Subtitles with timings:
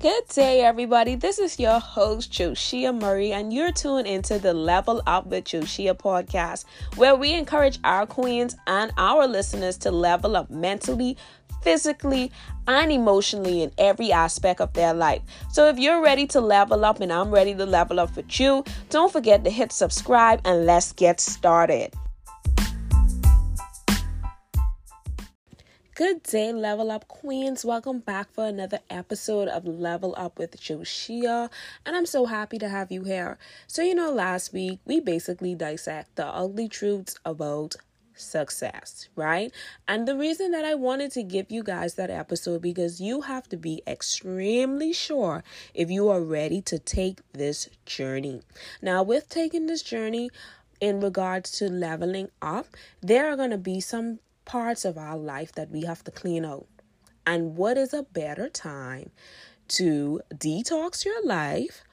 [0.00, 1.16] Good day, everybody.
[1.16, 5.92] This is your host, Joshia Murray, and you're tuned into the Level Up with Joshia
[5.92, 11.16] podcast, where we encourage our queens and our listeners to level up mentally,
[11.62, 12.30] physically,
[12.68, 15.22] and emotionally in every aspect of their life.
[15.50, 18.62] So, if you're ready to level up and I'm ready to level up with you,
[18.90, 21.92] don't forget to hit subscribe and let's get started.
[25.98, 27.64] Good day, Level Up Queens.
[27.64, 31.50] Welcome back for another episode of Level Up with Joshia.
[31.84, 33.36] And I'm so happy to have you here.
[33.66, 37.74] So, you know, last week we basically dissect the ugly truths about
[38.14, 39.52] success, right?
[39.88, 43.48] And the reason that I wanted to give you guys that episode because you have
[43.48, 45.42] to be extremely sure
[45.74, 48.42] if you are ready to take this journey.
[48.80, 50.30] Now, with taking this journey,
[50.80, 52.68] in regards to leveling up,
[53.00, 56.44] there are going to be some parts of our life that we have to clean
[56.44, 56.66] out.
[57.26, 59.10] And what is a better time
[59.68, 61.84] to detox your life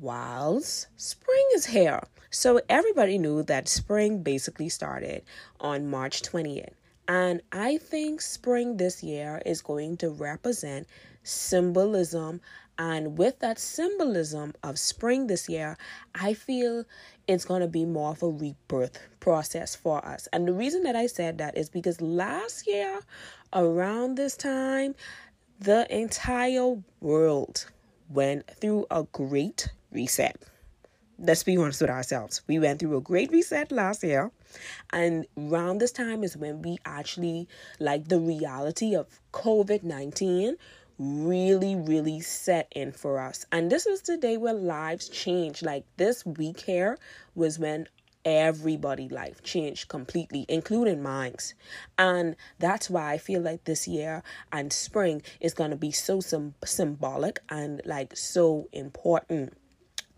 [0.00, 2.02] whilst spring is here?
[2.30, 5.22] So, everybody knew that spring basically started
[5.60, 6.74] on March 20th.
[7.06, 10.88] And I think spring this year is going to represent
[11.24, 12.40] symbolism.
[12.78, 15.76] And with that symbolism of spring this year,
[16.14, 16.84] I feel
[17.26, 20.28] it's going to be more of a rebirth process for us.
[20.32, 23.00] And the reason that I said that is because last year,
[23.52, 24.94] around this time,
[25.60, 27.66] the entire world
[28.08, 30.42] went through a great reset.
[31.18, 32.42] Let's be honest with ourselves.
[32.48, 34.32] We went through a great reset last year.
[34.92, 40.56] And around this time is when we actually, like, the reality of COVID 19
[40.98, 43.46] really, really set in for us.
[43.52, 45.62] And this is the day where lives change.
[45.62, 46.98] Like this week here
[47.34, 47.88] was when
[48.24, 51.52] everybody life changed completely including mine's
[51.98, 56.20] and that's why i feel like this year and spring is going to be so
[56.20, 59.52] sim- symbolic and like so important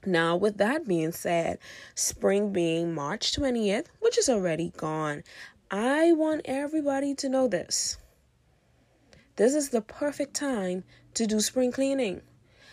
[0.04, 1.58] now with that being said
[1.96, 5.24] spring being march 20th which is already gone
[5.72, 7.98] i want everybody to know this
[9.36, 12.22] this is the perfect time to do spring cleaning.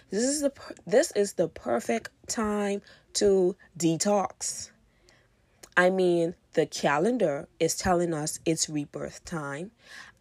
[0.09, 0.53] This is the
[0.85, 2.81] this is the perfect time
[3.13, 4.71] to detox.
[5.75, 9.71] I mean, the calendar is telling us it's rebirth time.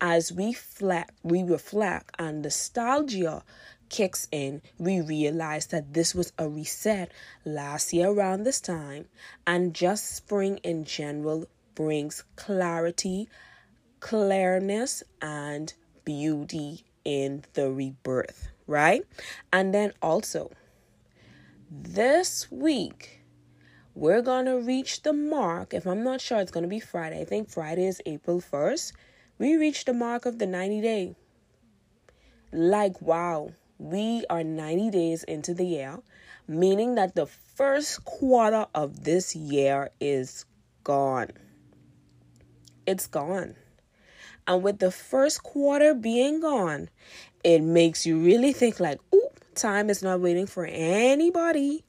[0.01, 3.45] As we reflect, we reflect and nostalgia
[3.93, 7.13] kicks in, we realize that this was a reset
[7.45, 9.05] last year around this time,
[9.47, 11.45] and just spring in general
[11.75, 13.29] brings clarity,
[14.01, 19.03] clearness, and beauty in the rebirth, right?
[19.53, 20.51] And then also,
[21.71, 23.21] this week,
[23.95, 25.75] we're going to reach the mark.
[25.75, 27.21] If I'm not sure, it's going to be Friday.
[27.21, 28.93] I think Friday is April 1st.
[29.39, 31.17] We reached the mark of the 90 day.
[32.53, 35.99] Like, wow, we are 90 days into the year,
[36.47, 40.45] meaning that the first quarter of this year is
[40.85, 41.31] gone.
[42.87, 43.57] It's gone.
[44.47, 46.89] And with the first quarter being gone,
[47.45, 51.85] it makes you really think like, oop, time is not waiting for anybody.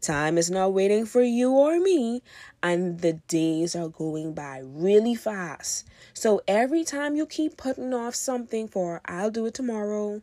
[0.00, 2.22] Time is not waiting for you or me,
[2.62, 5.88] and the days are going by really fast.
[6.12, 10.20] So every time you keep putting off something for, I'll do it tomorrow,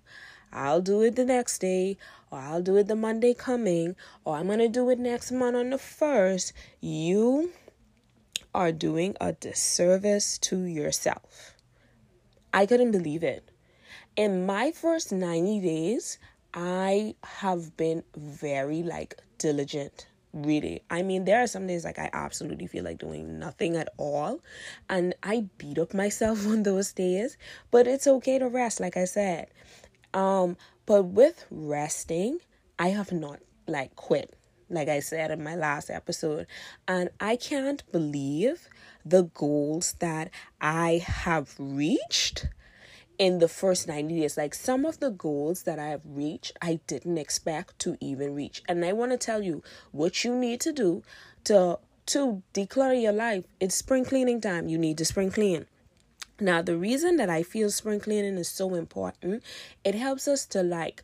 [0.53, 1.97] I'll do it the next day,
[2.29, 5.55] or I'll do it the Monday coming, or I'm going to do it next month
[5.55, 7.51] on the first, you
[8.53, 11.55] are doing a disservice to yourself.
[12.53, 13.51] I couldn't believe it.
[14.15, 16.17] In my first 90 days,
[16.53, 20.07] I have been very like diligent.
[20.33, 20.83] Really.
[20.89, 24.41] I mean, there are some days like I absolutely feel like doing nothing at all.
[24.89, 27.37] And I beat up myself on those days.
[27.71, 29.47] But it's okay to rest, like I said.
[30.13, 32.39] Um, but with resting,
[32.77, 34.38] I have not like quit
[34.69, 36.47] like I said in my last episode.
[36.87, 38.69] And I can't believe
[39.05, 40.29] the goals that
[40.61, 42.47] I have reached
[43.17, 44.37] in the first 90 days.
[44.37, 48.63] Like some of the goals that I have reached, I didn't expect to even reach.
[48.67, 49.61] And I want to tell you
[49.91, 51.03] what you need to do
[51.43, 53.43] to to declare your life.
[53.59, 54.67] It's spring cleaning time.
[54.67, 55.67] You need to spring clean.
[56.39, 59.43] Now, the reason that I feel spring cleaning is so important,
[59.83, 61.03] it helps us to like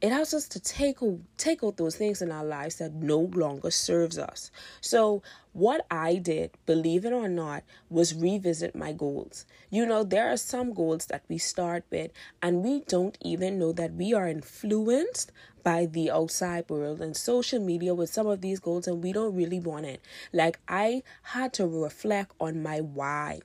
[0.00, 0.98] it helps us to take
[1.38, 4.50] take out those things in our lives that no longer serves us.
[4.80, 5.22] So
[5.52, 9.46] what I did, believe it or not, was revisit my goals.
[9.70, 12.10] You know, there are some goals that we start with
[12.42, 15.32] and we don't even know that we are influenced
[15.62, 19.34] by the outside world and social media with some of these goals and we don't
[19.34, 20.00] really want it.
[20.32, 23.40] Like I had to reflect on my why.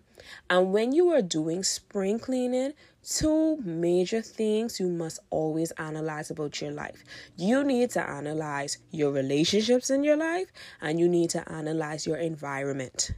[0.49, 2.73] And when you are doing spring cleaning,
[3.03, 7.03] two major things you must always analyze about your life.
[7.35, 10.51] You need to analyze your relationships in your life
[10.81, 13.11] and you need to analyze your environment.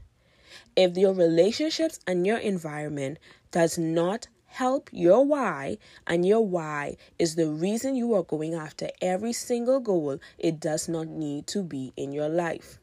[0.76, 3.20] If your relationships and your environment
[3.52, 8.88] does not help your why and your why is the reason you are going after
[9.02, 12.80] every single goal, it does not need to be in your life.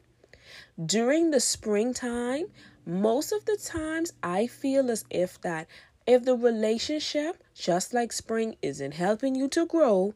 [0.83, 2.47] During the springtime,
[2.85, 5.67] most of the times I feel as if that
[6.07, 10.15] if the relationship, just like spring, isn't helping you to grow,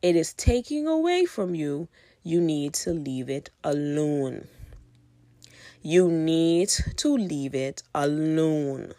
[0.00, 1.88] it is taking away from you,
[2.22, 4.48] you need to leave it alone.
[5.82, 8.94] You need to leave it alone.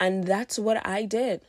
[0.00, 1.40] And that's what I did.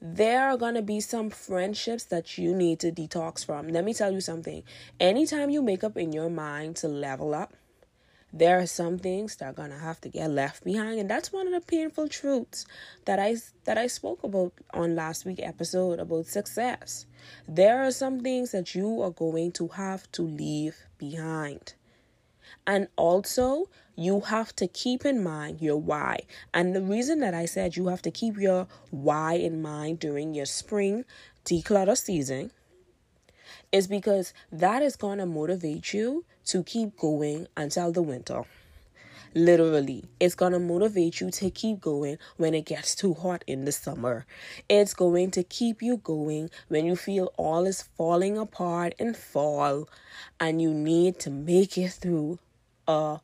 [0.00, 3.68] There are going to be some friendships that you need to detox from.
[3.68, 4.62] Let me tell you something.
[4.98, 7.54] Anytime you make up in your mind to level up,
[8.32, 10.98] there are some things that are gonna have to get left behind.
[10.98, 12.64] And that's one of the painful truths
[13.04, 17.06] that i that i spoke about on last week episode about success.
[17.46, 21.74] There are some things that you are going to have to leave behind.
[22.66, 26.20] And also you have to keep in mind your why.
[26.54, 30.34] And the reason that i said you have to keep your why in mind during
[30.34, 31.04] your spring
[31.44, 32.50] declutter season
[33.72, 38.44] is because that is going to motivate you to keep going until the winter.
[39.34, 43.72] Literally, it's to motivate you to keep going when it gets too hot in the
[43.72, 44.26] summer.
[44.68, 49.88] It's going to keep you going when you feel all is falling apart in fall
[50.38, 52.40] and you need to make it through
[52.86, 53.20] a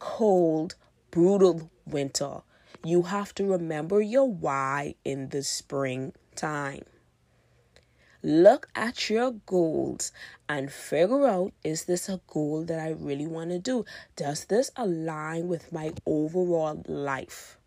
[0.00, 0.74] cold,
[1.12, 2.42] brutal winter.
[2.84, 6.82] You have to remember your why in the springtime.
[8.26, 10.10] Look at your goals
[10.48, 13.84] and figure out is this a goal that I really want to do?
[14.16, 17.58] Does this align with my overall life?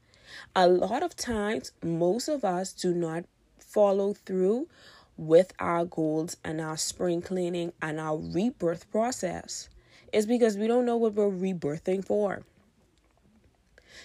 [0.55, 3.25] A lot of times, most of us do not
[3.59, 4.67] follow through
[5.15, 9.69] with our goals and our spring cleaning and our rebirth process.
[10.11, 12.41] It's because we don't know what we're rebirthing for.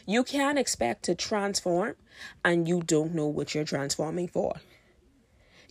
[0.04, 1.94] You can't expect to transform
[2.44, 4.56] and you don't know what you're transforming for.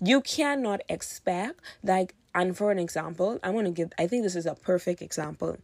[0.04, 4.36] You cannot expect, like, and for an example, I want to give, I think this
[4.36, 5.58] is a perfect example.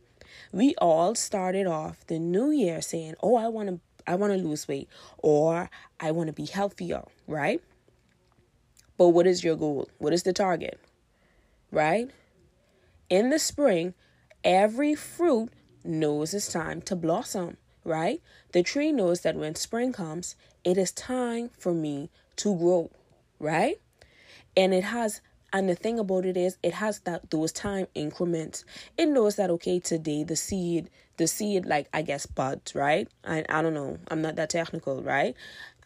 [0.51, 4.37] We all started off the new year saying, Oh, I want to, I want to
[4.37, 7.61] lose weight or I want to be healthier, right?
[8.97, 9.89] But what is your goal?
[9.97, 10.79] What is the target?
[11.71, 12.11] Right?
[13.09, 13.95] In the spring,
[14.43, 15.49] every fruit
[15.83, 18.21] knows it's time to blossom, right?
[18.51, 22.91] The tree knows that when spring comes, it is time for me to grow,
[23.39, 23.79] right?
[24.57, 25.21] And it has
[25.53, 28.65] and the thing about it is it has that those time increments.
[28.97, 33.07] It knows that okay today the seed the seed like i guess buds right?
[33.23, 33.97] I, I don't know.
[34.09, 35.35] I'm not that technical right?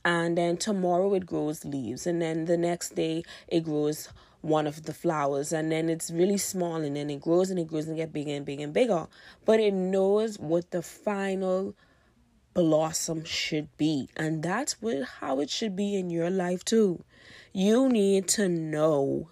[0.04, 4.10] And then tomorrow it grows leaves and then the next day it grows
[4.42, 7.68] one of the flowers and then it's really small and then it grows and it
[7.68, 9.08] grows and get bigger and bigger and bigger.
[9.46, 11.76] But it knows what the final
[12.54, 17.04] blossom should be and that's what how it should be in your life too
[17.54, 19.30] you need to know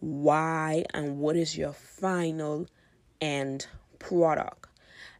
[0.00, 2.66] why and what is your final
[3.20, 3.66] end
[3.98, 4.66] product.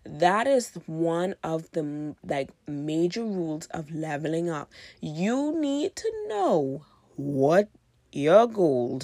[0.05, 4.71] That is one of the like major rules of leveling up.
[5.01, 6.87] You need to know
[7.17, 7.69] what
[8.11, 9.03] your goal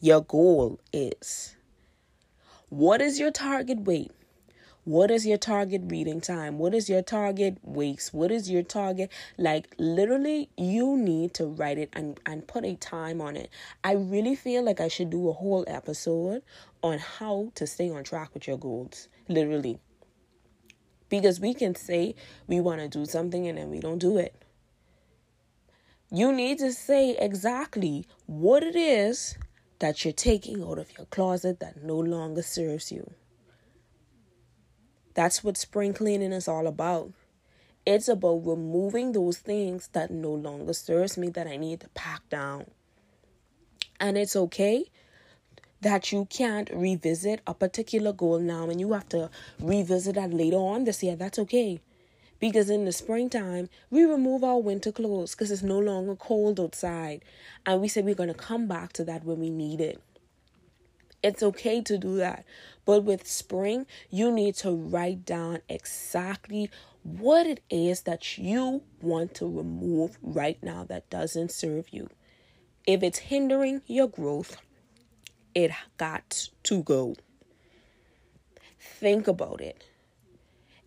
[0.00, 1.56] your goal is.
[2.70, 4.10] What is your target weight?
[4.84, 6.58] What is your target reading time?
[6.58, 8.12] What is your target weeks?
[8.12, 9.12] What is your target?
[9.38, 13.48] Like, literally, you need to write it and, and put a time on it.
[13.84, 16.42] I really feel like I should do a whole episode
[16.82, 19.06] on how to stay on track with your goals.
[19.28, 19.78] Literally.
[21.08, 22.16] Because we can say
[22.48, 24.34] we want to do something and then we don't do it.
[26.10, 29.36] You need to say exactly what it is
[29.78, 33.12] that you're taking out of your closet that no longer serves you.
[35.14, 37.12] That's what spring cleaning is all about.
[37.84, 42.28] It's about removing those things that no longer serves me that I need to pack
[42.28, 42.66] down.
[44.00, 44.84] And it's okay
[45.80, 49.28] that you can't revisit a particular goal now and you have to
[49.60, 51.16] revisit that later on this year.
[51.16, 51.80] That's okay.
[52.38, 57.24] Because in the springtime, we remove our winter clothes because it's no longer cold outside.
[57.66, 60.00] And we say we're going to come back to that when we need it.
[61.22, 62.44] It's okay to do that.
[62.84, 66.70] But with spring, you need to write down exactly
[67.04, 72.08] what it is that you want to remove right now that doesn't serve you.
[72.86, 74.56] If it's hindering your growth,
[75.54, 77.14] it got to go.
[78.80, 79.84] Think about it.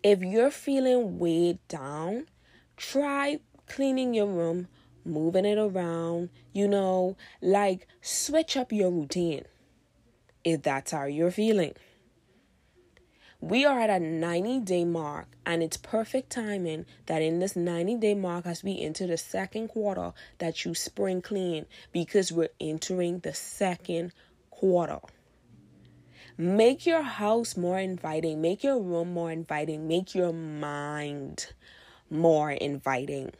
[0.03, 2.27] If you're feeling weighed down,
[2.75, 4.67] try cleaning your room,
[5.05, 9.45] moving it around, you know, like switch up your routine
[10.45, 11.73] if that's how you're feeling.
[13.41, 17.97] We are at a 90 day mark, and it's perfect timing that in this 90
[17.97, 23.19] day mark, as we enter the second quarter, that you spring clean because we're entering
[23.19, 24.13] the second
[24.49, 24.99] quarter.
[26.37, 31.53] Make your house more inviting, make your room more inviting, make your mind
[32.09, 33.31] more inviting.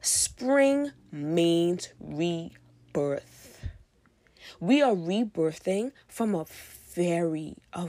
[0.00, 3.35] Spring means rebirth.
[4.60, 6.46] We are rebirthing from a
[6.94, 7.88] very, a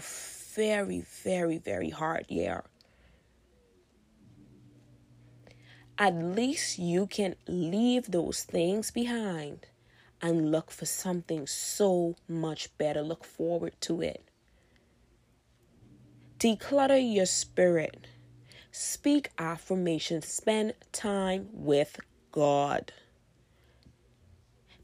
[0.55, 2.63] very, very, very hard year.
[5.97, 9.65] At least you can leave those things behind
[10.21, 13.01] and look for something so much better.
[13.01, 14.23] Look forward to it.
[16.39, 18.07] Declutter your spirit.
[18.71, 20.27] Speak affirmations.
[20.27, 21.99] Spend time with
[22.31, 22.91] God.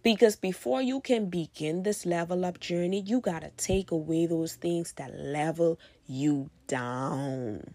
[0.04, 4.56] Because before you can begin this level up journey, you got to take away those
[4.56, 7.74] things that level you down.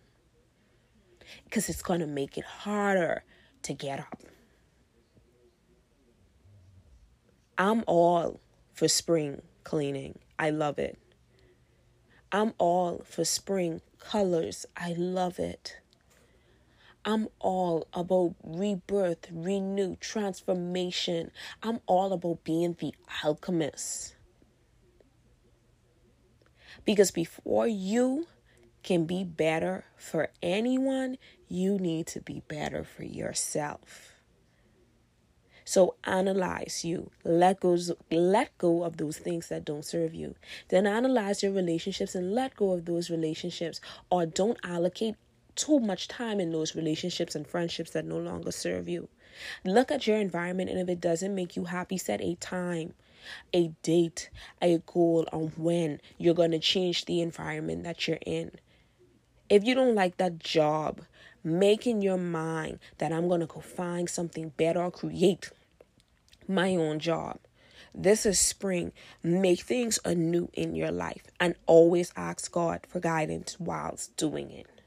[1.44, 3.24] Because it's going to make it harder
[3.62, 4.22] to get up.
[7.56, 8.40] I'm all
[8.74, 10.18] for spring cleaning.
[10.38, 10.98] I love it.
[12.30, 14.66] I'm all for spring colors.
[14.76, 15.78] I love it.
[17.08, 21.30] I'm all about rebirth, renew, transformation.
[21.62, 22.92] I'm all about being the
[23.24, 24.14] alchemist.
[26.84, 28.26] Because before you
[28.82, 31.16] can be better for anyone,
[31.48, 34.12] you need to be better for yourself.
[35.64, 37.10] So analyze you.
[37.24, 37.78] Let go,
[38.10, 40.34] let go of those things that don't serve you.
[40.68, 45.14] Then analyze your relationships and let go of those relationships or don't allocate
[45.58, 49.08] too much time in those relationships and friendships that no longer serve you.
[49.64, 52.94] Look at your environment, and if it doesn't make you happy, set a time,
[53.52, 54.30] a date,
[54.62, 58.52] a goal on when you're going to change the environment that you're in.
[59.50, 61.00] If you don't like that job,
[61.42, 65.50] make in your mind that I'm going to go find something better or create
[66.46, 67.38] my own job.
[67.94, 68.92] This is spring.
[69.22, 74.77] Make things anew in your life and always ask God for guidance whilst doing it.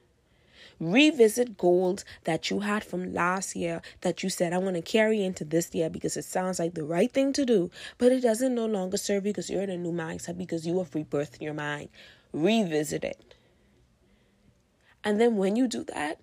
[0.81, 5.23] Revisit goals that you had from last year that you said, I want to carry
[5.23, 7.69] into this year because it sounds like the right thing to do,
[7.99, 10.79] but it doesn't no longer serve you because you're in a new mindset because you
[10.79, 11.89] have rebirthed your mind.
[12.33, 13.35] Revisit it.
[15.03, 16.19] And then when you do that,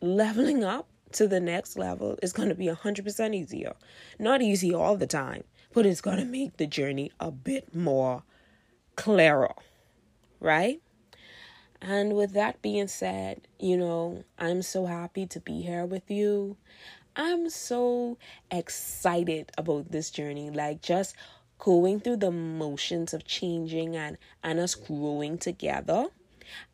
[0.00, 3.74] leveling up to the next level is going to be 100% easier.
[4.18, 8.24] Not easy all the time, but it's going to make the journey a bit more
[8.96, 9.54] clearer,
[10.40, 10.80] right?
[11.80, 16.56] And with that being said, you know, I'm so happy to be here with you.
[17.16, 18.18] I'm so
[18.50, 21.16] excited about this journey, like just
[21.58, 26.06] going through the motions of changing and and us growing together.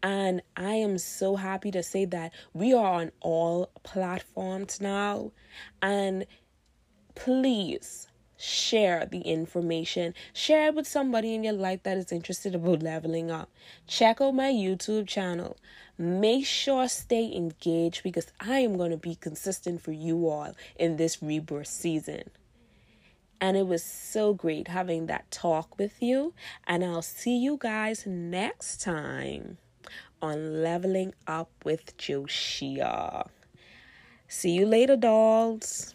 [0.03, 5.33] And I am so happy to say that we are on all platforms now.
[5.83, 6.27] And
[7.15, 8.07] please
[8.37, 10.15] share the information.
[10.33, 13.51] Share it with somebody in your life that is interested about leveling up.
[13.87, 15.57] Check out my YouTube channel.
[15.97, 20.97] Make sure stay engaged because I am going to be consistent for you all in
[20.97, 22.31] this rebirth season.
[23.41, 26.35] And it was so great having that talk with you.
[26.67, 29.59] And I'll see you guys next time
[30.23, 33.29] on Leveling Up with Joshia.
[34.29, 35.95] See you later, dolls.